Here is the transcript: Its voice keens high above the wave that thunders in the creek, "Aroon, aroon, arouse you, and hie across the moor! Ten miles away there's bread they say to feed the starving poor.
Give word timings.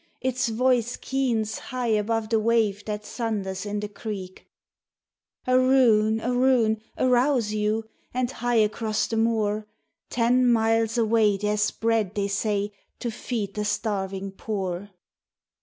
Its 0.19 0.49
voice 0.49 0.97
keens 0.97 1.59
high 1.59 1.85
above 1.89 2.29
the 2.29 2.39
wave 2.39 2.83
that 2.85 3.05
thunders 3.05 3.67
in 3.67 3.81
the 3.81 3.87
creek, 3.87 4.47
"Aroon, 5.47 6.19
aroon, 6.21 6.81
arouse 6.97 7.51
you, 7.53 7.87
and 8.11 8.31
hie 8.31 8.55
across 8.55 9.05
the 9.05 9.15
moor! 9.17 9.67
Ten 10.09 10.51
miles 10.51 10.97
away 10.97 11.37
there's 11.37 11.69
bread 11.69 12.15
they 12.15 12.27
say 12.29 12.73
to 12.97 13.11
feed 13.11 13.53
the 13.53 13.63
starving 13.63 14.31
poor. 14.31 14.89